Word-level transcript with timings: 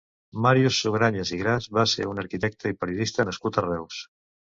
Màrius 0.43 0.77
Sugrañes 0.85 1.31
i 1.35 1.37
Gras 1.41 1.67
va 1.79 1.83
ser 1.91 2.07
un 2.13 2.21
arquitecte 2.21 2.73
i 2.73 2.77
periodista 2.85 3.27
nascut 3.29 3.61
a 3.61 3.65
Reus. 3.67 4.01